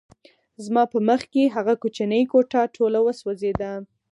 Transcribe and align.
زما 0.65 0.83
په 0.93 0.97
مخکې 1.09 1.41
هغه 1.55 1.73
کوچنۍ 1.81 2.23
کوټه 2.31 2.61
ټوله 2.75 2.99
وسوځېده 3.03 3.71